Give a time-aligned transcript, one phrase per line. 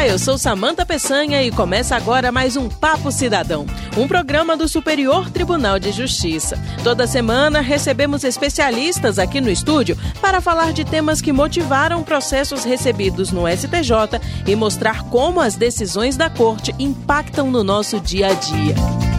[0.00, 3.66] Olá, eu sou Samanta Peçanha e começa agora mais um Papo Cidadão,
[3.98, 6.58] um programa do Superior Tribunal de Justiça.
[6.82, 13.30] Toda semana recebemos especialistas aqui no estúdio para falar de temas que motivaram processos recebidos
[13.30, 19.09] no STJ e mostrar como as decisões da corte impactam no nosso dia a dia.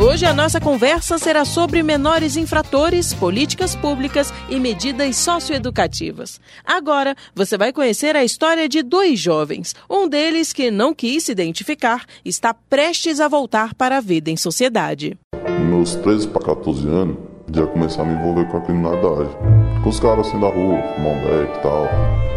[0.00, 6.40] Hoje a nossa conversa será sobre menores infratores, políticas públicas e medidas socioeducativas.
[6.64, 9.74] Agora, você vai conhecer a história de dois jovens.
[9.90, 14.36] Um deles, que não quis se identificar, está prestes a voltar para a vida em
[14.36, 15.18] sociedade.
[15.68, 17.16] Meus 13 para 14 anos,
[17.52, 19.30] já comecei a me envolver com a criminalidade.
[19.82, 21.86] Com os caras assim da rua, fumando e tal.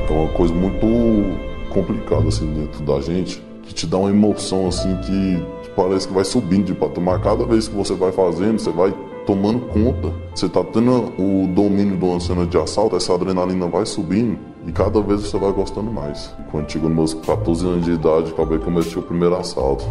[0.10, 4.98] É uma coisa muito complicada assim dentro da gente, que te dá uma emoção assim
[5.02, 7.22] que parece que vai subindo de patamar.
[7.22, 8.94] Cada vez que você vai fazendo, você vai
[9.26, 10.14] tomando conta.
[10.34, 14.72] Você está tendo o domínio de uma cena de assalto, essa adrenalina vai subindo e
[14.72, 16.34] cada vez você vai gostando mais.
[16.52, 19.86] Quando chegou nos meus 14 anos de idade, acabei que cometi o primeiro assalto.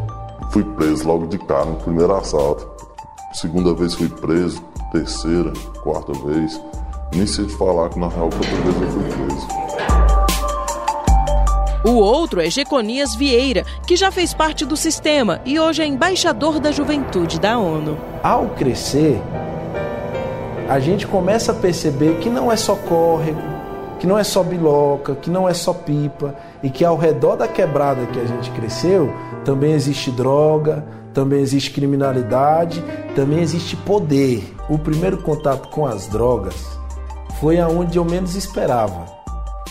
[0.51, 2.69] Fui preso logo de cara no primeiro assalto.
[3.33, 4.61] Segunda vez fui preso,
[4.93, 6.61] terceira, quarta vez.
[7.15, 10.00] Nem sei te falar que na real outra vez eu fui preso.
[11.83, 16.61] O outro é Jeconias Vieira, que já fez parte do sistema e hoje é embaixador
[16.61, 17.97] da juventude da ONU.
[18.23, 19.19] Ao crescer,
[20.69, 23.41] a gente começa a perceber que não é só córrego,
[23.99, 27.49] que não é só biloca, que não é só pipa e que ao redor da
[27.49, 29.11] quebrada que a gente cresceu
[29.43, 32.85] também existe droga, também existe criminalidade,
[33.17, 34.55] também existe poder.
[34.69, 36.79] O primeiro contato com as drogas
[37.41, 39.07] foi aonde eu menos esperava,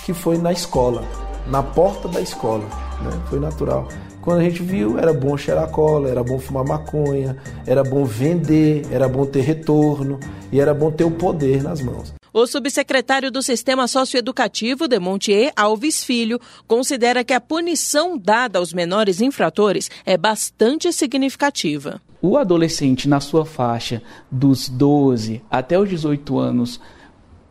[0.04, 1.04] que foi na escola
[1.50, 2.64] na porta da escola.
[3.02, 3.12] Né?
[3.30, 3.88] Foi natural.
[4.22, 8.86] Quando a gente viu, era bom cheirar cola, era bom fumar maconha, era bom vender,
[8.92, 10.20] era bom ter retorno
[10.52, 12.14] e era bom ter o poder nas mãos.
[12.32, 19.20] O subsecretário do Sistema Socioeducativo, Demontier Alves Filho, considera que a punição dada aos menores
[19.20, 22.00] infratores é bastante significativa.
[22.22, 26.80] O adolescente, na sua faixa dos 12 até os 18 anos,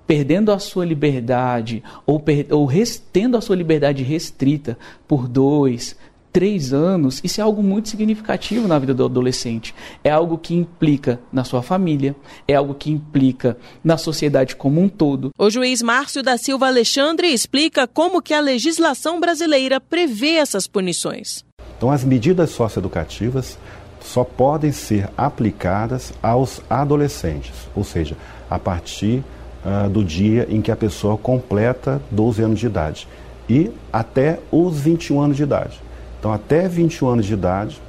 [0.09, 5.95] perdendo a sua liberdade ou, ou res, tendo a sua liberdade restrita por dois,
[6.33, 9.75] três anos, isso é algo muito significativo na vida do adolescente.
[10.03, 14.89] É algo que implica na sua família, é algo que implica na sociedade como um
[14.89, 15.31] todo.
[15.39, 21.45] O juiz Márcio da Silva Alexandre explica como que a legislação brasileira prevê essas punições.
[21.77, 23.59] Então, as medidas socioeducativas
[24.01, 28.17] só podem ser aplicadas aos adolescentes, ou seja,
[28.49, 29.23] a partir
[29.65, 33.09] uh, do dia em que a pessoa completa 12 anos de idade
[33.49, 35.81] e até os 21 anos de idade.
[36.19, 37.81] Então, até 21 anos de idade,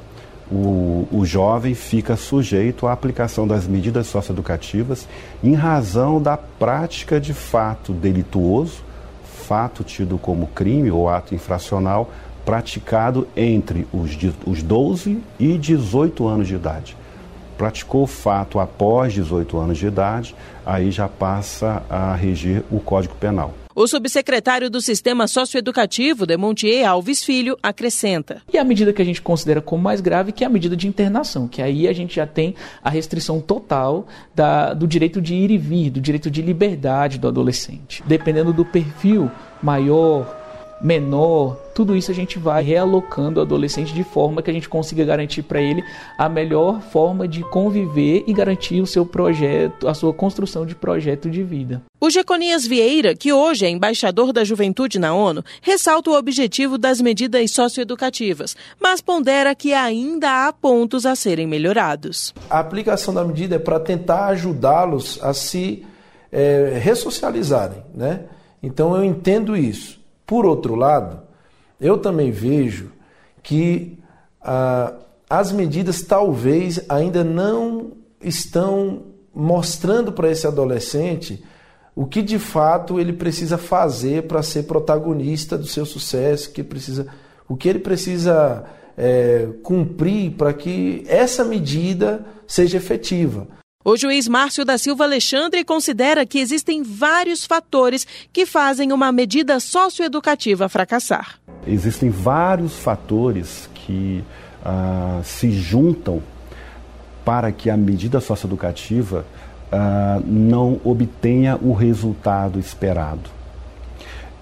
[0.52, 5.08] o, o jovem fica sujeito à aplicação das medidas socioeducativas
[5.44, 8.84] em razão da prática de fato delituoso,
[9.24, 12.10] fato tido como crime ou ato infracional
[12.46, 16.99] praticado entre os, os 12 e 18 anos de idade
[17.60, 20.34] praticou o fato após 18 anos de idade,
[20.66, 23.54] aí já passa a reger o Código Penal.
[23.76, 28.42] O subsecretário do Sistema Socioeducativo, Demontier Alves Filho, acrescenta.
[28.52, 30.88] E a medida que a gente considera como mais grave, que é a medida de
[30.88, 35.52] internação, que aí a gente já tem a restrição total da, do direito de ir
[35.52, 38.02] e vir, do direito de liberdade do adolescente.
[38.06, 39.30] Dependendo do perfil
[39.62, 40.39] maior,
[40.82, 45.04] menor, tudo isso a gente vai realocando o adolescente de forma que a gente consiga
[45.04, 45.84] garantir para ele
[46.18, 51.30] a melhor forma de conviver e garantir o seu projeto, a sua construção de projeto
[51.30, 51.82] de vida.
[52.00, 57.02] O Jeconias Vieira, que hoje é embaixador da juventude na ONU, ressalta o objetivo das
[57.02, 62.34] medidas socioeducativas, mas pondera que ainda há pontos a serem melhorados.
[62.50, 65.86] A aplicação da medida é para tentar ajudá-los a se
[66.32, 68.22] é, ressocializarem, né?
[68.62, 69.99] Então eu entendo isso.
[70.30, 71.22] Por outro lado,
[71.82, 72.92] eu também vejo
[73.42, 73.98] que
[74.40, 74.94] ah,
[75.28, 81.44] as medidas talvez ainda não estão mostrando para esse adolescente
[81.96, 87.08] o que de fato ele precisa fazer para ser protagonista do seu sucesso, que precisa,
[87.48, 88.66] o que ele precisa
[88.96, 93.48] é, cumprir para que essa medida seja efetiva.
[93.86, 99.58] O juiz Márcio da Silva Alexandre considera que existem vários fatores que fazem uma medida
[99.62, 101.40] socioeducativa fracassar.
[101.66, 104.22] Existem vários fatores que
[104.66, 106.22] ah, se juntam
[107.24, 109.26] para que a medida socioeducativa
[109.72, 113.39] ah, não obtenha o resultado esperado.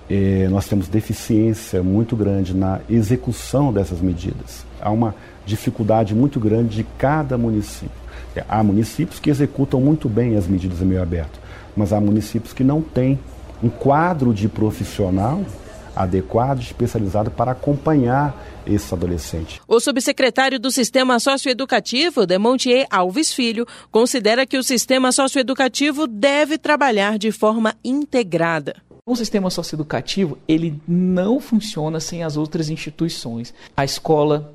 [0.10, 4.66] É, nós temos deficiência muito grande na execução dessas medidas.
[4.82, 5.14] Há uma
[5.46, 8.08] dificuldade muito grande de cada município.
[8.48, 11.40] Há municípios que executam muito bem as medidas em meio aberto,
[11.76, 13.20] mas há municípios que não têm
[13.64, 15.44] um quadro de profissional
[15.96, 18.36] adequado, especializado para acompanhar
[18.68, 19.60] esse adolescente.
[19.68, 27.18] O subsecretário do Sistema Socioeducativo, Demontier Alves Filho, considera que o sistema socioeducativo deve trabalhar
[27.18, 28.76] de forma integrada.
[29.08, 33.54] O sistema socioeducativo, ele não funciona sem as outras instituições.
[33.76, 34.54] A escola,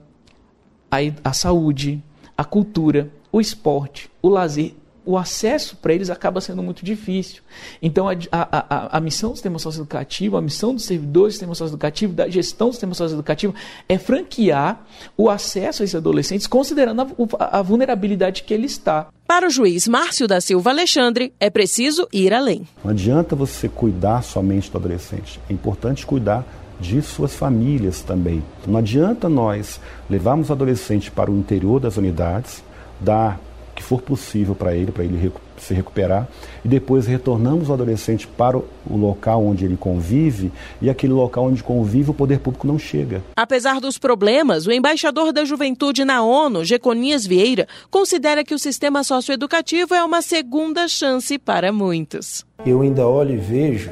[0.91, 2.05] a, a saúde,
[2.37, 4.75] a cultura, o esporte, o lazer,
[5.07, 7.43] o acesso para eles acaba sendo muito difícil.
[7.81, 11.55] Então, a, a, a, a missão do sistema socioeducativo, a missão dos servidores do sistema
[11.55, 13.55] socioeducativo, da gestão do sistema socioeducativo,
[13.89, 14.85] é franquear
[15.17, 17.01] o acesso a esses adolescentes, considerando
[17.39, 19.09] a, a vulnerabilidade que ele está.
[19.33, 22.69] Para o juiz Márcio da Silva Alexandre, é preciso ir além.
[22.85, 26.45] Não adianta você cuidar somente do adolescente, é importante cuidar
[26.79, 28.45] de suas famílias também.
[28.67, 29.81] Não adianta nós
[30.11, 32.63] levarmos o adolescente para o interior das unidades,
[33.01, 33.41] dar
[33.75, 35.17] que for possível para ele, para ele
[35.63, 36.29] se recuperar,
[36.65, 41.63] e depois retornamos o adolescente para o local onde ele convive e aquele local onde
[41.63, 43.23] convive o poder público não chega.
[43.37, 49.05] Apesar dos problemas, o embaixador da juventude na ONU, Jeconias Vieira, considera que o sistema
[49.05, 52.45] socioeducativo é uma segunda chance para muitos.
[52.65, 53.91] Eu ainda olho e vejo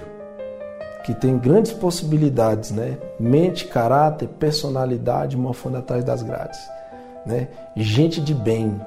[1.04, 2.98] que tem grandes possibilidades, né?
[3.18, 6.60] Mente, caráter, personalidade mofando atrás das grades,
[7.26, 7.48] né?
[7.76, 8.80] Gente de bem,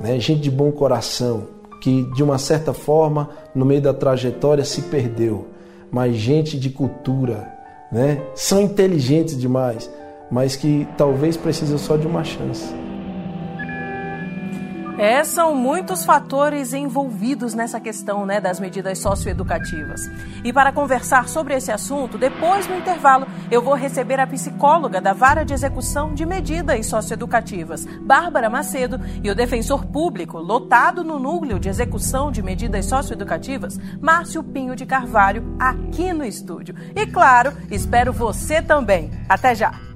[0.00, 0.18] né?
[0.18, 1.46] gente de bom coração,
[1.84, 5.48] que de uma certa forma, no meio da trajetória, se perdeu,
[5.90, 7.46] mas gente de cultura,
[7.92, 8.22] né?
[8.34, 9.90] são inteligentes demais,
[10.30, 12.72] mas que talvez precisam só de uma chance.
[14.96, 20.08] É, são muitos fatores envolvidos nessa questão né, das medidas socioeducativas.
[20.44, 25.12] E para conversar sobre esse assunto, depois do intervalo, eu vou receber a psicóloga da
[25.12, 31.58] Vara de Execução de Medidas Socioeducativas, Bárbara Macedo, e o defensor público, lotado no Núcleo
[31.58, 36.74] de Execução de Medidas Socioeducativas, Márcio Pinho de Carvalho, aqui no estúdio.
[36.94, 39.10] E claro, espero você também.
[39.28, 39.93] Até já!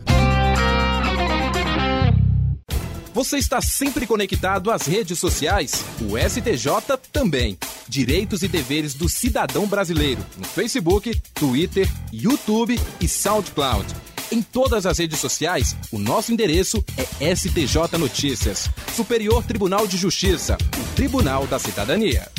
[3.19, 5.85] Você está sempre conectado às redes sociais?
[6.09, 7.59] O STJ também.
[7.89, 13.93] Direitos e deveres do cidadão brasileiro no Facebook, Twitter, YouTube e SoundCloud.
[14.31, 16.85] Em todas as redes sociais, o nosso endereço
[17.21, 22.31] é STJ Notícias, Superior Tribunal de Justiça, o Tribunal da Cidadania.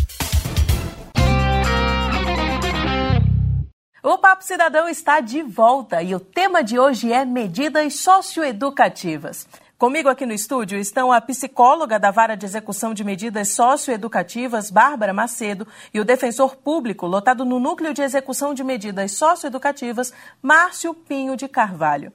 [4.01, 9.45] O Papo Cidadão está de volta e o tema de hoje é medidas socioeducativas.
[9.79, 15.13] Comigo aqui no estúdio estão a psicóloga da Vara de Execução de Medidas Socioeducativas, Bárbara
[15.13, 20.11] Macedo, e o defensor público, lotado no Núcleo de Execução de Medidas Socioeducativas,
[20.41, 22.11] Márcio Pinho de Carvalho.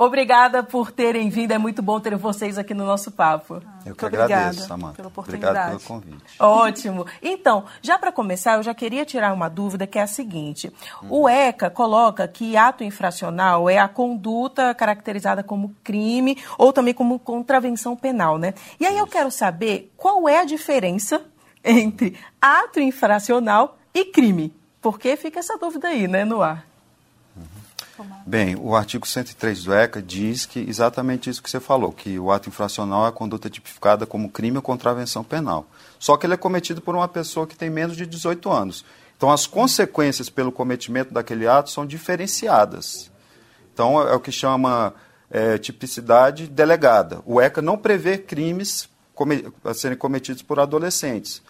[0.00, 3.60] Obrigada por terem vindo, é muito bom ter vocês aqui no nosso papo.
[3.84, 4.94] Eu que agradeço, Samanta.
[4.94, 5.58] Pela oportunidade.
[5.58, 6.34] Obrigado pelo convite.
[6.38, 7.04] Ótimo.
[7.20, 10.72] Então, já para começar, eu já queria tirar uma dúvida que é a seguinte:
[11.02, 11.22] hum.
[11.22, 17.18] o ECA coloca que ato infracional é a conduta caracterizada como crime ou também como
[17.18, 18.54] contravenção penal, né?
[18.78, 21.22] E aí eu quero saber qual é a diferença
[21.64, 24.54] entre ato infracional e crime.
[24.80, 26.67] Porque fica essa dúvida aí, né, no ar.
[28.26, 32.30] Bem, o artigo 103 do ECA diz que exatamente isso que você falou, que o
[32.30, 35.66] ato infracional é a conduta tipificada como crime ou contravenção penal.
[35.98, 38.84] Só que ele é cometido por uma pessoa que tem menos de 18 anos.
[39.16, 43.10] Então, as consequências pelo cometimento daquele ato são diferenciadas.
[43.74, 44.94] Então, é o que chama
[45.30, 47.20] é, tipicidade delegada.
[47.26, 48.88] O ECA não prevê crimes
[49.64, 51.42] a serem cometidos por adolescentes.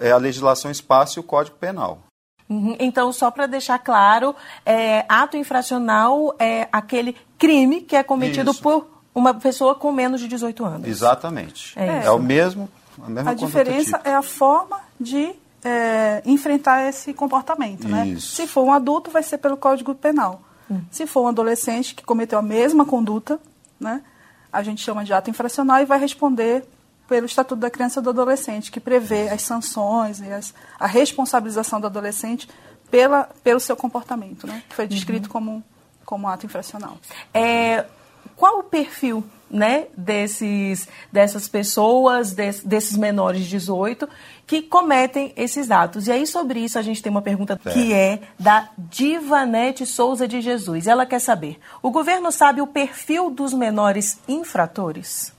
[0.00, 2.05] é a legislação espaço e o Código Penal.
[2.48, 2.76] Uhum.
[2.78, 4.34] Então, só para deixar claro,
[4.64, 8.62] é, ato infracional é aquele crime que é cometido Isso.
[8.62, 10.88] por uma pessoa com menos de 18 anos.
[10.88, 11.78] Exatamente.
[11.78, 12.68] É, é o mesmo.
[13.02, 15.34] A, mesma a diferença é a forma de
[15.64, 17.88] é, enfrentar esse comportamento.
[17.88, 18.16] Né?
[18.20, 20.42] Se for um adulto, vai ser pelo Código Penal.
[20.70, 20.80] Hum.
[20.90, 23.40] Se for um adolescente que cometeu a mesma conduta,
[23.78, 24.02] né,
[24.52, 26.64] a gente chama de ato infracional e vai responder
[27.08, 31.80] pelo Estatuto da Criança e do Adolescente, que prevê as sanções e as, a responsabilização
[31.80, 32.48] do adolescente
[32.90, 34.62] pela, pelo seu comportamento, né?
[34.68, 35.32] que foi descrito uhum.
[35.32, 35.64] como,
[36.04, 36.98] como ato infracional.
[37.32, 37.84] É,
[38.34, 44.08] qual o perfil né, desses, dessas pessoas, des, desses menores de 18,
[44.46, 46.08] que cometem esses atos?
[46.08, 47.70] E aí, sobre isso, a gente tem uma pergunta é.
[47.70, 50.86] que é da Divanete Souza de Jesus.
[50.86, 55.35] Ela quer saber: o governo sabe o perfil dos menores infratores?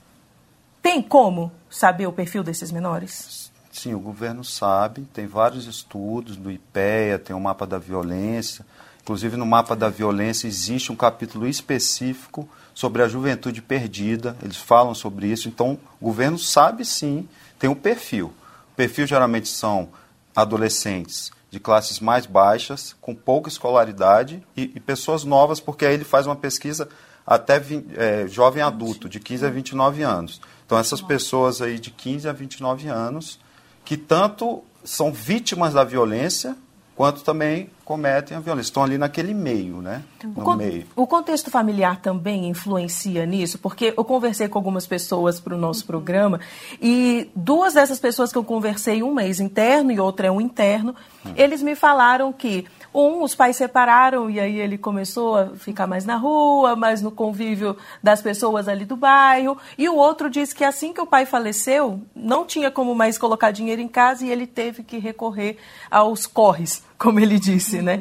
[0.82, 3.50] Tem como saber o perfil desses menores?
[3.70, 8.64] Sim, o governo sabe, tem vários estudos do IPEA, tem o mapa da violência.
[9.02, 14.94] Inclusive, no mapa da violência existe um capítulo específico sobre a juventude perdida, eles falam
[14.94, 15.48] sobre isso.
[15.48, 18.32] Então, o governo sabe sim, tem um perfil.
[18.72, 19.88] O perfil geralmente são
[20.34, 26.04] adolescentes de classes mais baixas, com pouca escolaridade e, e pessoas novas, porque aí ele
[26.04, 26.88] faz uma pesquisa
[27.26, 27.62] até
[27.96, 30.40] é, jovem adulto, de 15 a 29 anos.
[30.68, 33.40] Então, essas pessoas aí de 15 a 29 anos,
[33.86, 36.54] que tanto são vítimas da violência,
[36.94, 38.68] quanto também cometem a violência.
[38.68, 40.02] Estão ali naquele meio, né?
[40.22, 40.84] No o, meio.
[40.94, 45.86] o contexto familiar também influencia nisso, porque eu conversei com algumas pessoas para o nosso
[45.86, 46.38] programa
[46.82, 50.94] e duas dessas pessoas que eu conversei, uma é ex-interno e outra é um interno,
[51.24, 51.32] hum.
[51.34, 56.04] eles me falaram que um, os pais separaram e aí ele começou a ficar mais
[56.04, 59.58] na rua, mais no convívio das pessoas ali do bairro.
[59.76, 63.50] E o outro disse que assim que o pai faleceu, não tinha como mais colocar
[63.50, 65.58] dinheiro em casa e ele teve que recorrer
[65.90, 68.00] aos corres, como ele disse, né?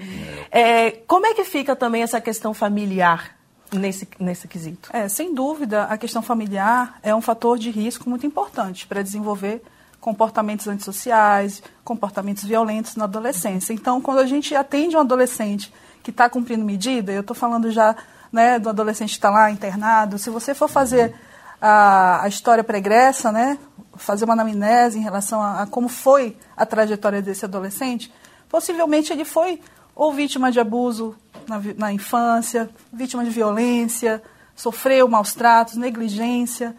[0.51, 3.35] É, como é que fica também essa questão familiar
[3.71, 4.89] nesse, nesse quesito?
[4.93, 9.61] É, sem dúvida, a questão familiar é um fator de risco muito importante para desenvolver
[10.07, 13.73] comportamentos antissociais, comportamentos violentos na adolescência.
[13.73, 17.93] Então, quando a gente atende um adolescente que está cumprindo medida, eu estou falando já
[18.31, 21.13] né, do adolescente que está lá internado, se você for fazer
[21.61, 23.57] a, a história pregressa, né,
[23.97, 28.09] fazer uma anamnese em relação a, a como foi a trajetória desse adolescente,
[28.47, 29.59] possivelmente ele foi
[29.93, 34.23] ou vítima de abuso na, na infância, vítima de violência,
[34.55, 36.73] sofreu maus tratos, negligência,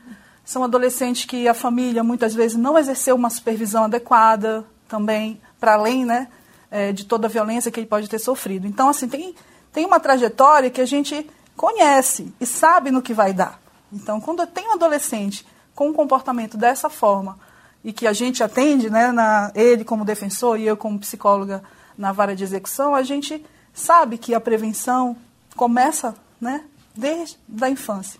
[0.49, 6.07] são adolescentes que a família muitas vezes não exerceu uma supervisão adequada também, para além
[6.07, 6.27] né,
[6.71, 8.67] é, de toda a violência que ele pode ter sofrido.
[8.67, 9.35] Então, assim, tem,
[9.71, 13.61] tem uma trajetória que a gente conhece e sabe no que vai dar.
[13.93, 17.39] Então, quando tem um adolescente com um comportamento dessa forma
[17.85, 21.63] e que a gente atende, né, na, ele como defensor e eu como psicóloga
[21.95, 25.15] na vara de execução, a gente sabe que a prevenção
[25.55, 26.65] começa né,
[26.97, 28.19] desde a infância.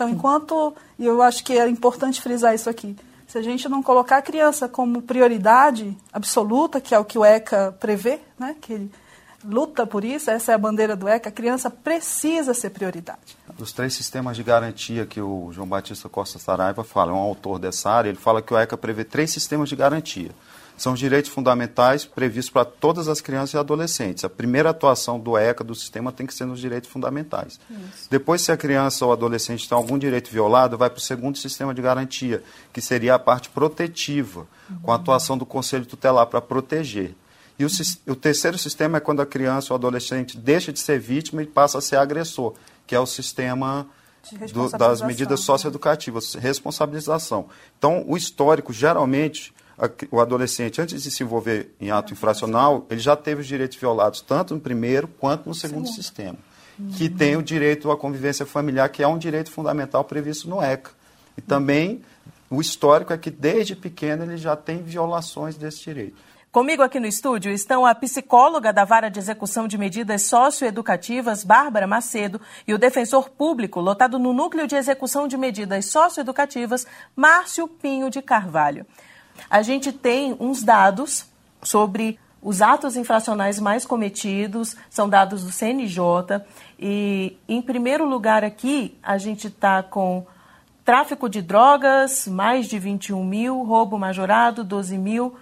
[0.00, 2.96] Então, enquanto, e eu acho que é importante frisar isso aqui,
[3.28, 7.24] se a gente não colocar a criança como prioridade absoluta, que é o que o
[7.24, 8.90] ECA prevê, né, que ele
[9.44, 13.36] luta por isso, essa é a bandeira do ECA, a criança precisa ser prioridade.
[13.58, 17.58] Dos três sistemas de garantia que o João Batista Costa Saraiva fala, é um autor
[17.58, 20.30] dessa área, ele fala que o ECA prevê três sistemas de garantia
[20.80, 24.24] são os direitos fundamentais previstos para todas as crianças e adolescentes.
[24.24, 27.60] A primeira atuação do ECA, do sistema, tem que ser nos direitos fundamentais.
[27.70, 28.08] Isso.
[28.08, 31.74] Depois, se a criança ou adolescente tem algum direito violado, vai para o segundo sistema
[31.74, 34.78] de garantia, que seria a parte protetiva, uhum.
[34.80, 37.14] com a atuação do Conselho Tutelar para proteger.
[37.58, 37.68] E o,
[38.06, 41.76] o, terceiro sistema é quando a criança ou adolescente deixa de ser vítima e passa
[41.76, 42.54] a ser agressor,
[42.86, 43.86] que é o sistema
[44.50, 47.50] do, das medidas socioeducativas, responsabilização.
[47.78, 49.52] Então, o histórico, geralmente,
[50.10, 54.20] o adolescente, antes de se envolver em ato infracional, ele já teve os direitos violados,
[54.20, 55.94] tanto no primeiro quanto no segundo Sim.
[55.94, 56.38] sistema.
[56.96, 60.90] Que tem o direito à convivência familiar, que é um direito fundamental previsto no ECA.
[61.36, 62.02] E também
[62.48, 66.16] o histórico é que desde pequeno ele já tem violações desse direito.
[66.50, 71.86] Comigo aqui no estúdio estão a psicóloga da Vara de Execução de Medidas Socioeducativas, Bárbara
[71.86, 78.10] Macedo, e o defensor público, lotado no Núcleo de Execução de Medidas Socioeducativas, Márcio Pinho
[78.10, 78.84] de Carvalho
[79.48, 81.26] a gente tem uns dados
[81.62, 86.42] sobre os atos infracionais mais cometidos, são dados do CNJ.
[86.78, 90.26] E, em primeiro lugar, aqui, a gente está com
[90.84, 95.36] tráfico de drogas, mais de 21 mil, roubo majorado, 12 mil,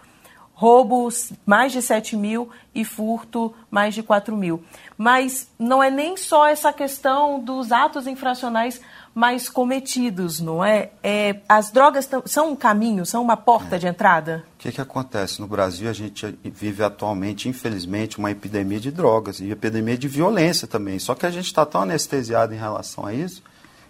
[0.52, 4.64] roubos, mais de 7 mil e furto, mais de 4 mil.
[4.96, 8.80] Mas não é nem só essa questão dos atos infracionais
[9.18, 10.90] mais cometidos, não é?
[11.02, 13.78] é as drogas são um caminho, são uma porta é.
[13.80, 14.44] de entrada?
[14.54, 15.40] O que, que acontece?
[15.40, 20.68] No Brasil, a gente vive atualmente, infelizmente, uma epidemia de drogas e epidemia de violência
[20.68, 21.00] também.
[21.00, 23.42] Só que a gente está tão anestesiado em relação a isso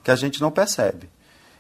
[0.03, 1.11] que a gente não percebe.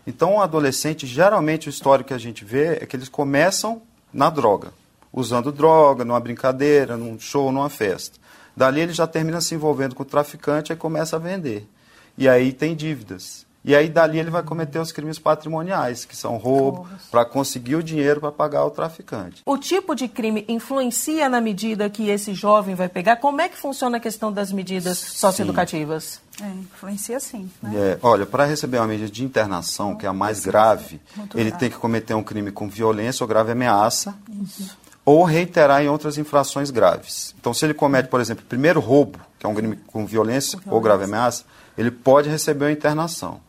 [0.06, 4.30] Então, o adolescente, geralmente, o histórico que a gente vê é que eles começam na
[4.30, 4.72] droga,
[5.12, 8.18] usando droga, numa brincadeira, num show, numa festa.
[8.56, 11.68] Dali ele já termina se envolvendo com o traficante e começa a vender.
[12.16, 13.46] E aí tem dívidas.
[13.64, 17.82] E aí dali ele vai cometer os crimes patrimoniais, que são roubo, para conseguir o
[17.82, 19.42] dinheiro para pagar o traficante.
[19.44, 23.16] O tipo de crime influencia na medida que esse jovem vai pegar?
[23.16, 26.20] Como é que funciona a questão das medidas socioeducativas?
[26.40, 27.50] É, influencia sim.
[27.60, 27.72] Né?
[27.74, 31.00] É, olha, para receber uma medida de internação, que é a mais grave,
[31.34, 31.58] ele grave.
[31.58, 34.14] tem que cometer um crime com violência ou grave ameaça.
[34.42, 34.76] Isso.
[35.04, 37.34] Ou reiterar em outras infrações graves.
[37.40, 40.64] Então, se ele comete, por exemplo, primeiro roubo, que é um crime com violência, com
[40.64, 40.74] violência.
[40.74, 41.44] ou grave ameaça,
[41.76, 43.40] ele pode receber uma internação.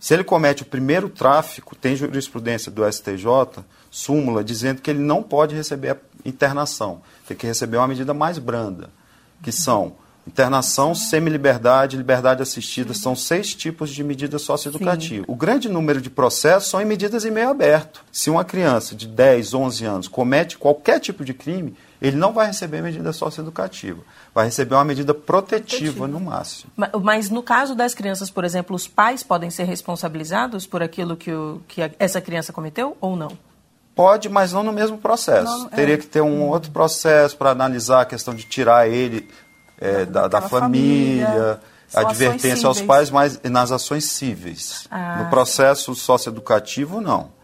[0.00, 5.22] Se ele comete o primeiro tráfico, tem jurisprudência do STJ, súmula, dizendo que ele não
[5.22, 8.90] pode receber a internação, tem que receber uma medida mais branda,
[9.42, 15.24] que são internação, semi-liberdade, liberdade assistida, são seis tipos de medidas socioeducativas.
[15.26, 18.04] O grande número de processos são em medidas em meio aberto.
[18.12, 22.46] Se uma criança de 10, 11 anos comete qualquer tipo de crime, ele não vai
[22.46, 24.00] receber medida socioeducativa,
[24.34, 26.70] vai receber uma medida protetiva, no máximo.
[26.76, 31.16] Mas, mas, no caso das crianças, por exemplo, os pais podem ser responsabilizados por aquilo
[31.16, 33.36] que, o, que a, essa criança cometeu ou não?
[33.94, 35.44] Pode, mas não no mesmo processo.
[35.44, 35.70] Não, é.
[35.70, 39.28] Teria que ter um outro processo para analisar a questão de tirar ele
[39.80, 41.60] é, da, da, família, família
[41.92, 44.86] advertência aos pais, mas nas ações cíveis.
[44.88, 45.22] Ah.
[45.24, 47.36] No processo socioeducativo, não.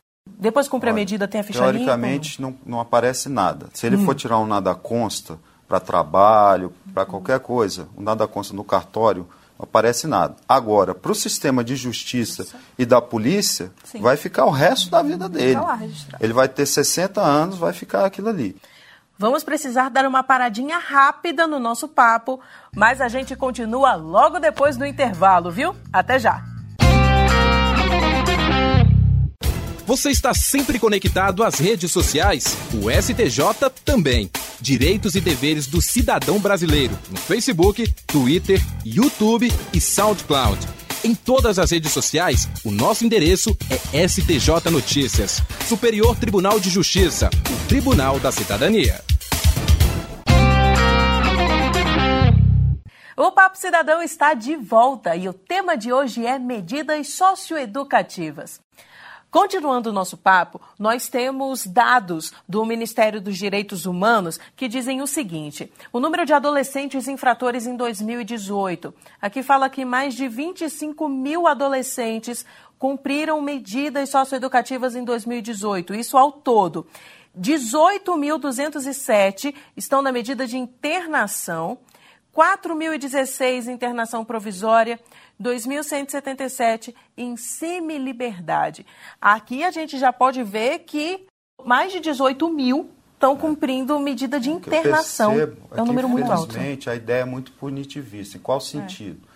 [0.45, 3.69] Depois cumpre a medida, tem a ficha Teoricamente, não, não aparece nada.
[3.73, 4.05] Se ele hum.
[4.05, 9.27] for tirar um nada consta para trabalho, para qualquer coisa, um nada consta no cartório,
[9.59, 10.37] não aparece nada.
[10.47, 12.57] Agora, para o sistema de justiça Isso.
[12.79, 14.03] e da polícia, Sim.
[14.03, 15.59] vai ficar o resto da vida dele.
[16.21, 18.55] Ele vai ter 60 anos, vai ficar aquilo ali.
[19.19, 22.39] Vamos precisar dar uma paradinha rápida no nosso papo,
[22.77, 25.75] mas a gente continua logo depois do intervalo, viu?
[25.91, 26.54] Até já!
[29.87, 32.57] Você está sempre conectado às redes sociais?
[32.73, 34.31] O STJ também.
[34.59, 40.67] Direitos e deveres do cidadão brasileiro no Facebook, Twitter, YouTube e SoundCloud.
[41.05, 43.55] Em todas as redes sociais, o nosso endereço
[43.93, 45.43] é STJ Notícias.
[45.69, 49.05] Superior Tribunal de Justiça, o Tribunal da Cidadania.
[53.19, 58.65] O Papo Cidadão está de volta e o tema de hoje é medidas socioeducativas.
[59.35, 65.09] Continuando o nosso papo, nós temos dados do Ministério dos Direitos Humanos que dizem o
[65.09, 68.95] seguinte: o número de adolescentes infratores em 2018.
[69.21, 72.47] Aqui fala que mais de 25 mil adolescentes
[72.79, 76.87] cumpriram medidas socioeducativas em 2018, isso ao todo.
[77.37, 81.79] 18.207 estão na medida de internação,
[82.33, 85.01] 4.016 internação provisória,
[85.41, 88.87] 2.177 em semi-liberdade.
[89.21, 91.27] Aqui a gente já pode ver que
[91.65, 95.35] mais de 18 mil estão cumprindo medida de internação.
[95.35, 96.51] Percebo, é um número muito alto.
[96.51, 98.37] Infelizmente, a ideia é muito punitivista.
[98.37, 99.21] Em qual sentido?
[99.23, 99.35] É.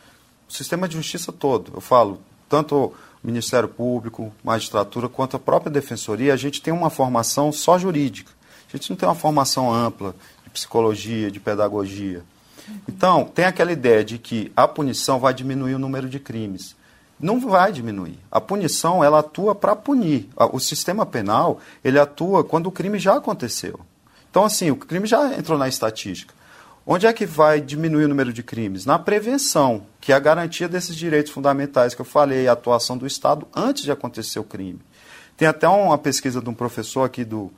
[0.49, 5.71] O sistema de justiça todo, eu falo, tanto o Ministério Público, magistratura, quanto a própria
[5.71, 8.33] defensoria, a gente tem uma formação só jurídica.
[8.69, 12.23] A gente não tem uma formação ampla de psicologia, de pedagogia.
[12.89, 16.75] Então, tem aquela ideia de que a punição vai diminuir o número de crimes.
[17.21, 18.19] Não vai diminuir.
[18.31, 20.29] A punição, ela atua para punir.
[20.53, 23.81] O sistema penal, ele atua quando o crime já aconteceu.
[24.31, 26.35] Então, assim, o crime já entrou na estatística.
[26.87, 28.87] Onde é que vai diminuir o número de crimes?
[28.87, 33.07] Na prevenção, que é a garantia desses direitos fundamentais que eu falei, a atuação do
[33.07, 34.81] Estado antes de acontecer o crime.
[35.37, 37.53] Tem até uma pesquisa de um professor aqui do,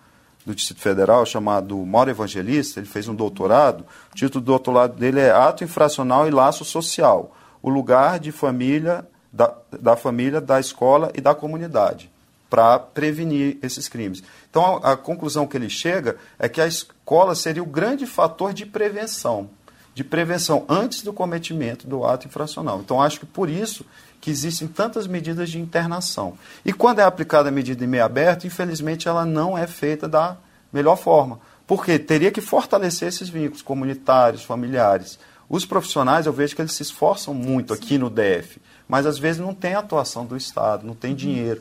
[0.44, 3.84] do Distrito Federal, chamado Mauro Evangelista, ele fez um doutorado.
[4.12, 9.06] O título do doutorado dele é Ato Infracional e Laço Social: o lugar de família,
[9.32, 12.10] da, da família, da escola e da comunidade,
[12.48, 14.22] para prevenir esses crimes.
[14.48, 18.52] Então, a, a conclusão que ele chega é que a escola seria o grande fator
[18.52, 19.50] de prevenção
[19.94, 22.80] de prevenção antes do cometimento do ato infracional.
[22.80, 23.84] Então, acho que por isso
[24.20, 26.34] que existem tantas medidas de internação.
[26.64, 30.36] E quando é aplicada a medida em meio aberto, infelizmente ela não é feita da
[30.72, 31.40] melhor forma.
[31.66, 35.18] Porque teria que fortalecer esses vínculos comunitários, familiares.
[35.48, 39.40] Os profissionais, eu vejo que eles se esforçam muito aqui no DF, mas às vezes
[39.40, 41.60] não tem atuação do Estado, não tem dinheiro.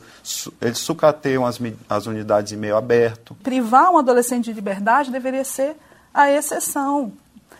[0.60, 3.36] Eles sucateiam as, as unidades em meio aberto.
[3.42, 5.76] Privar um adolescente de liberdade deveria ser
[6.12, 7.12] a exceção.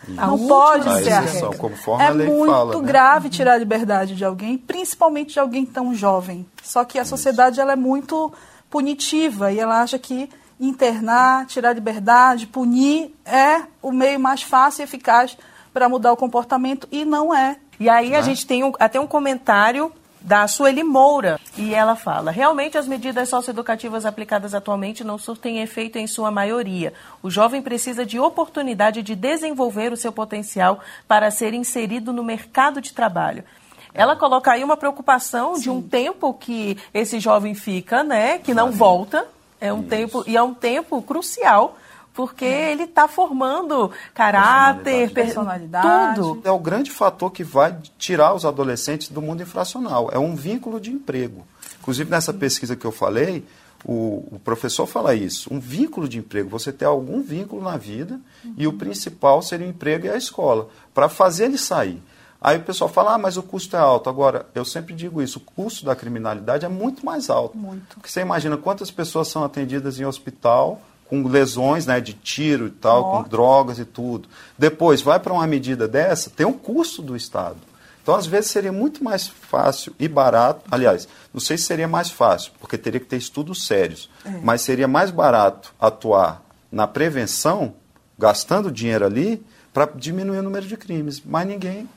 [0.09, 1.57] Não pode ser a regra.
[1.57, 2.87] Conforme é a lei muito fala, né?
[2.87, 6.47] grave tirar a liberdade de alguém, principalmente de alguém tão jovem.
[6.63, 8.33] Só que a sociedade ela é muito
[8.69, 14.83] punitiva e ela acha que internar, tirar a liberdade, punir é o meio mais fácil
[14.83, 15.37] e eficaz
[15.73, 17.57] para mudar o comportamento e não é.
[17.79, 18.23] E aí a né?
[18.23, 21.41] gente tem um, até um comentário da Sueli Moura.
[21.57, 26.93] E ela fala: realmente as medidas socioeducativas aplicadas atualmente não surtem efeito em sua maioria.
[27.23, 32.81] O jovem precisa de oportunidade de desenvolver o seu potencial para ser inserido no mercado
[32.81, 33.45] de trabalho.
[33.93, 35.63] Ela coloca aí uma preocupação Sim.
[35.63, 39.27] de um tempo que esse jovem fica, né, que não volta.
[39.61, 39.89] É um Isso.
[39.89, 41.77] tempo e é um tempo crucial
[42.21, 42.73] porque é.
[42.73, 46.43] ele está formando caráter, personalidade, tudo.
[46.45, 50.11] É o grande fator que vai tirar os adolescentes do mundo infracional.
[50.13, 51.47] É um vínculo de emprego.
[51.81, 53.43] Inclusive, nessa pesquisa que eu falei,
[53.83, 58.21] o, o, professor fala isso, um vínculo de emprego, você ter algum vínculo na vida
[58.45, 58.55] uhum.
[58.59, 62.03] e o principal seria o emprego e a escola, para fazer ele sair.
[62.39, 64.11] Aí o pessoal fala, ah, mas o custo é alto.
[64.11, 67.57] Agora, eu sempre digo isso, o custo da criminalidade é muito mais alto.
[67.57, 67.95] Muito.
[67.95, 70.81] Porque você imagina quantas pessoas são atendidas em hospital
[71.11, 73.25] com lesões né, de tiro e tal, Morte.
[73.25, 74.29] com drogas e tudo.
[74.57, 77.57] Depois, vai para uma medida dessa, tem um custo do Estado.
[78.01, 80.65] Então, às vezes, seria muito mais fácil e barato.
[80.71, 84.09] Aliás, não sei se seria mais fácil, porque teria que ter estudos sérios.
[84.25, 84.31] É.
[84.43, 87.75] Mas seria mais barato atuar na prevenção
[88.17, 91.21] gastando dinheiro ali para diminuir o número de crimes.
[91.25, 91.89] Mas ninguém,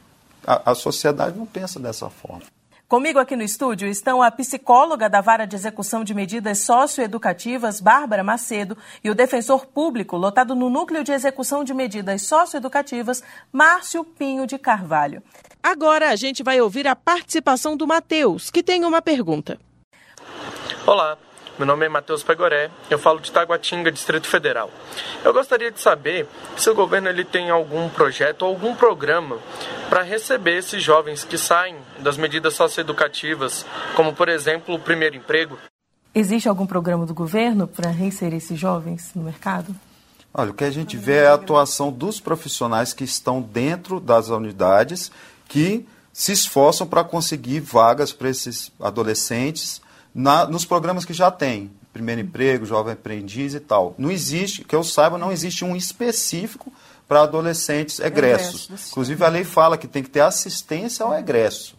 [0.46, 2.44] a, a sociedade não pensa dessa forma.
[2.94, 8.24] Comigo aqui no estúdio estão a psicóloga da Vara de Execução de Medidas Socioeducativas, Bárbara
[8.24, 14.46] Macedo, e o defensor público, lotado no Núcleo de Execução de Medidas Socioeducativas, Márcio Pinho
[14.46, 15.24] de Carvalho.
[15.64, 19.60] Agora a gente vai ouvir a participação do Matheus, que tem uma pergunta.
[20.86, 21.18] Olá,
[21.58, 24.72] meu nome é Matheus Pegoré, eu falo de Taguatinga, Distrito Federal.
[25.24, 29.38] Eu gostaria de saber se o governo ele tem algum projeto ou algum programa
[29.88, 35.58] para receber esses jovens que saem das medidas socioeducativas, como por exemplo o primeiro emprego.
[36.16, 39.76] Existe algum programa do governo para reinserir esses jovens no mercado?
[40.34, 44.30] Olha, o que a gente vê é a atuação dos profissionais que estão dentro das
[44.30, 45.12] unidades
[45.48, 49.83] que se esforçam para conseguir vagas para esses adolescentes
[50.14, 51.72] na, nos programas que já tem.
[51.92, 53.94] Primeiro emprego, jovem aprendiz e tal.
[53.98, 56.72] Não existe, que eu saiba, não existe um específico
[57.08, 58.66] para adolescentes egressos.
[58.66, 58.92] egressos.
[58.92, 61.76] Inclusive, a lei fala que tem que ter assistência ao egresso,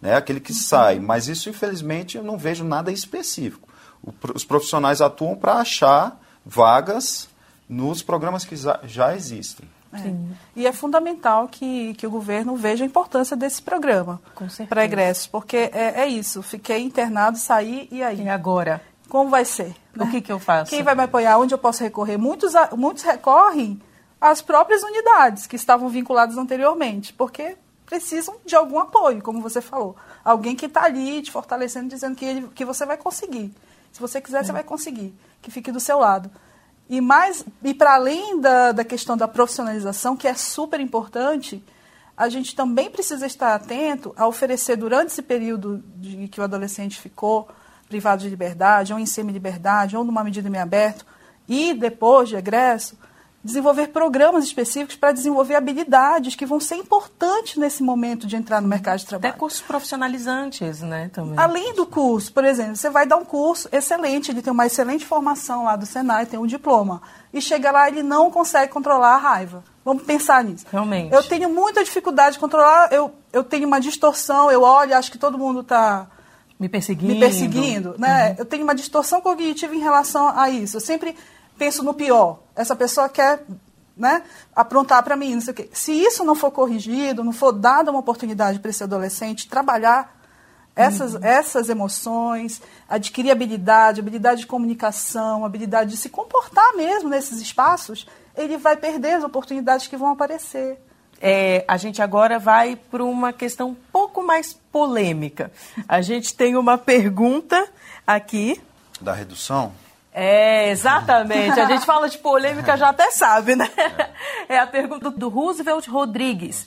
[0.00, 0.14] né?
[0.14, 0.58] aquele que uhum.
[0.58, 0.98] sai.
[0.98, 3.68] Mas isso, infelizmente, eu não vejo nada específico.
[4.02, 7.28] O, os profissionais atuam para achar vagas
[7.68, 9.68] nos programas que já existem.
[9.92, 10.14] É.
[10.54, 14.20] E é fundamental que, que o governo veja a importância desse programa
[14.68, 18.22] para egressos, porque é, é, isso, fiquei internado, saí e aí?
[18.22, 18.80] E agora?
[19.08, 19.74] Como vai ser?
[19.94, 20.04] Né?
[20.04, 20.70] O que, que eu faço?
[20.70, 21.38] Quem vai me apoiar?
[21.38, 22.16] Onde eu posso recorrer?
[22.16, 23.82] Muitos, muitos recorrem
[24.20, 29.96] às próprias unidades que estavam vinculadas anteriormente, porque precisam de algum apoio, como você falou.
[30.24, 33.52] Alguém que está ali te fortalecendo, dizendo que, ele, que você vai conseguir.
[33.90, 34.44] Se você quiser, é.
[34.44, 35.12] você vai conseguir.
[35.42, 36.30] Que fique do seu lado.
[36.90, 41.62] E, mais, e para além da, da questão da profissionalização, que é super importante,
[42.16, 47.00] a gente também precisa estar atento a oferecer durante esse período de que o adolescente
[47.00, 47.48] ficou
[47.88, 51.06] privado de liberdade, ou em semi-liberdade, ou numa medida em aberto,
[51.48, 52.98] e depois de egresso,
[53.42, 58.68] desenvolver programas específicos para desenvolver habilidades que vão ser importantes nesse momento de entrar no
[58.68, 59.30] mercado de trabalho.
[59.30, 61.10] Até cursos profissionalizantes, né?
[61.12, 61.38] Também.
[61.38, 65.06] Além do curso, por exemplo, você vai dar um curso excelente, ele tem uma excelente
[65.06, 67.00] formação lá do Senai, tem um diploma,
[67.32, 69.64] e chega lá ele não consegue controlar a raiva.
[69.82, 70.66] Vamos pensar nisso.
[70.70, 71.12] Realmente.
[71.14, 75.18] Eu tenho muita dificuldade de controlar, eu, eu tenho uma distorção, eu olho, acho que
[75.18, 76.06] todo mundo está
[76.58, 77.14] me perseguindo.
[77.14, 78.30] Me perseguindo, né?
[78.30, 78.34] Uhum.
[78.40, 80.76] Eu tenho uma distorção cognitiva em relação a isso.
[80.76, 81.16] Eu sempre
[81.60, 82.38] penso no pior.
[82.56, 83.44] Essa pessoa quer
[83.94, 84.22] né,
[84.56, 85.68] aprontar para mim, não sei o quê.
[85.74, 90.18] Se isso não for corrigido, não for dada uma oportunidade para esse adolescente trabalhar
[90.74, 91.20] essas, uhum.
[91.22, 98.56] essas emoções, adquirir habilidade, habilidade de comunicação, habilidade de se comportar mesmo nesses espaços, ele
[98.56, 100.78] vai perder as oportunidades que vão aparecer.
[101.20, 105.52] É, a gente agora vai para uma questão um pouco mais polêmica.
[105.86, 107.68] A gente tem uma pergunta
[108.06, 108.58] aqui.
[108.98, 109.74] Da redução?
[110.12, 111.58] É, exatamente.
[111.60, 113.70] A gente fala de polêmica, já até sabe, né?
[114.48, 116.66] É a pergunta do Roosevelt Rodrigues.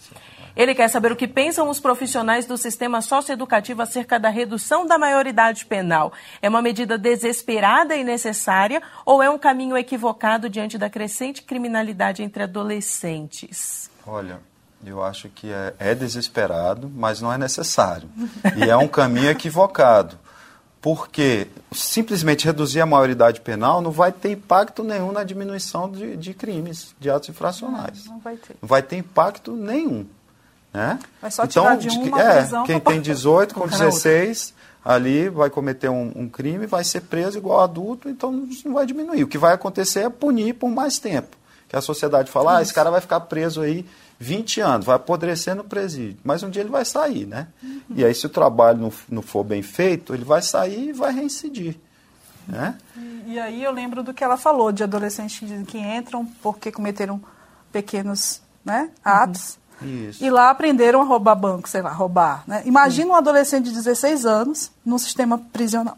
[0.55, 4.97] Ele quer saber o que pensam os profissionais do sistema socioeducativo acerca da redução da
[4.97, 6.13] maioridade penal.
[6.41, 12.21] É uma medida desesperada e necessária ou é um caminho equivocado diante da crescente criminalidade
[12.21, 13.89] entre adolescentes?
[14.05, 14.39] Olha,
[14.85, 18.07] eu acho que é, é desesperado, mas não é necessário.
[18.55, 20.19] E é um caminho equivocado
[20.83, 26.33] porque simplesmente reduzir a maioridade penal não vai ter impacto nenhum na diminuição de, de
[26.33, 28.05] crimes, de atos infracionais.
[28.05, 28.55] Não, não, vai ter.
[28.61, 30.05] Não vai ter impacto nenhum.
[30.73, 30.99] Né?
[31.21, 36.11] Vai só então, de uma é, quem tem 18 com 16 ali vai cometer um,
[36.13, 39.23] um, crime, vai ser preso igual adulto, então isso não vai diminuir.
[39.23, 41.37] O que vai acontecer é punir por mais tempo.
[41.69, 43.85] Que a sociedade fala, ah, esse cara vai ficar preso aí
[44.23, 47.47] 20 anos, vai apodrecer no presídio, mas um dia ele vai sair, né?
[47.61, 47.81] Uhum.
[47.95, 51.11] E aí, se o trabalho não, não for bem feito, ele vai sair e vai
[51.11, 51.75] reincidir.
[52.47, 52.75] Né?
[52.95, 57.21] E, e aí eu lembro do que ela falou, de adolescentes que entram porque cometeram
[57.71, 60.11] pequenos né, atos uhum.
[60.19, 62.43] e lá aprenderam a roubar banco, sei lá, roubar.
[62.47, 62.63] Né?
[62.65, 65.97] Imagina um adolescente de 16 anos num sistema prisional.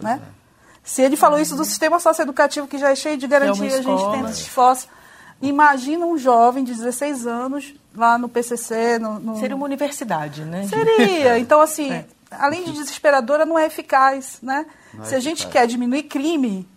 [0.00, 0.20] né?
[0.22, 0.42] É.
[0.84, 3.82] Se ele falou isso do sistema socioeducativo, que já é cheio de garantias, é a
[3.82, 4.88] gente tenta se esforça.
[5.42, 8.98] Imagina um jovem de 16 anos lá no PCC.
[8.98, 9.36] No, no...
[9.38, 10.68] Seria uma universidade, né?
[10.68, 11.38] Seria.
[11.38, 12.06] Então, assim, é.
[12.30, 14.64] além de desesperadora, não é eficaz, né?
[14.94, 16.68] Não é Se é a gente quer diminuir crime,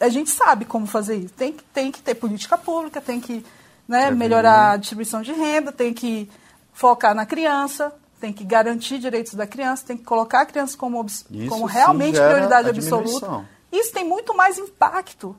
[0.00, 1.34] a gente sabe como fazer isso.
[1.34, 3.44] Tem, tem que ter política pública, tem que
[3.86, 6.30] né, melhorar a distribuição de renda, tem que
[6.72, 11.04] focar na criança, tem que garantir direitos da criança, tem que colocar a criança como,
[11.48, 13.44] como realmente prioridade absoluta.
[13.70, 15.36] Isso tem muito mais impacto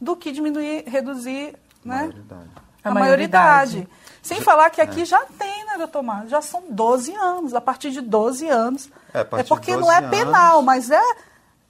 [0.00, 1.54] do que diminuir, reduzir
[1.88, 1.96] né?
[1.96, 2.50] Maioridade.
[2.84, 3.72] A, a maioridade.
[3.72, 3.98] maioridade.
[4.22, 5.04] Sem falar que aqui é.
[5.04, 6.28] já tem, né, doutor Márcio?
[6.28, 7.54] Já são 12 anos.
[7.54, 8.90] A partir de 12 anos.
[9.14, 11.00] É, é porque não é penal, anos, mas é,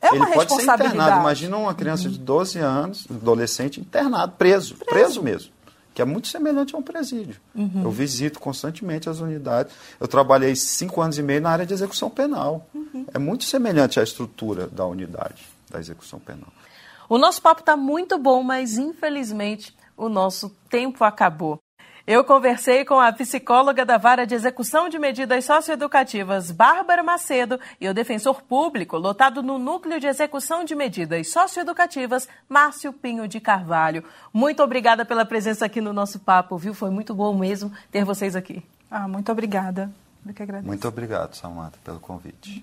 [0.00, 0.82] é uma pode responsabilidade.
[0.82, 1.20] Ser internado.
[1.20, 5.52] Imagina uma criança de 12 anos, adolescente, internado, preso, preso, preso mesmo.
[5.94, 7.40] que é muito semelhante a um presídio.
[7.54, 7.82] Uhum.
[7.84, 9.72] Eu visito constantemente as unidades.
[10.00, 12.66] Eu trabalhei cinco anos e meio na área de execução penal.
[12.74, 13.06] Uhum.
[13.14, 16.52] É muito semelhante à estrutura da unidade da execução penal.
[17.08, 21.58] O nosso papo está muito bom, mas infelizmente o nosso tempo acabou.
[22.06, 27.86] Eu conversei com a psicóloga da Vara de Execução de Medidas Socioeducativas, Bárbara Macedo, e
[27.86, 34.02] o defensor público, lotado no Núcleo de Execução de Medidas Socioeducativas, Márcio Pinho de Carvalho.
[34.32, 36.72] Muito obrigada pela presença aqui no nosso papo, viu?
[36.72, 38.62] Foi muito bom mesmo ter vocês aqui.
[38.90, 39.90] Ah, muito obrigada.
[40.64, 42.62] Muito obrigado, Samanta, pelo convite.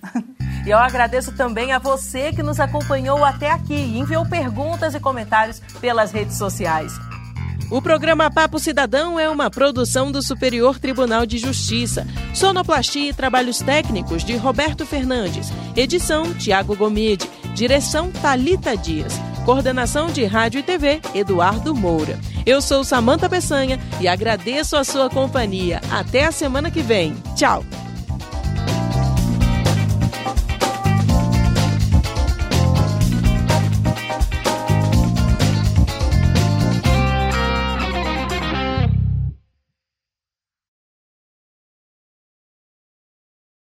[0.65, 4.99] e eu agradeço também a você que nos acompanhou até aqui e enviou perguntas e
[4.99, 6.93] comentários pelas redes sociais.
[7.69, 12.05] O programa Papo Cidadão é uma produção do Superior Tribunal de Justiça.
[12.33, 15.51] Sonoplastia e trabalhos técnicos de Roberto Fernandes.
[15.75, 17.29] Edição Tiago Gomide.
[17.55, 19.13] Direção Talita Dias.
[19.45, 22.19] Coordenação de Rádio e TV Eduardo Moura.
[22.45, 25.81] Eu sou Samanta Peçanha e agradeço a sua companhia.
[25.91, 27.15] Até a semana que vem.
[27.35, 27.63] Tchau.